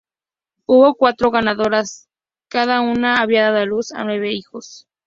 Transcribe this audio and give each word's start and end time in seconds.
Hubo 0.65 0.95
cuatro 0.95 1.29
ganadoras; 1.29 2.09
cada 2.49 2.81
una 2.81 3.21
había 3.21 3.51
dado 3.51 3.57
a 3.57 3.65
luz 3.65 3.91
a 3.91 4.03
nueve 4.03 4.31
hijos. 4.31 4.87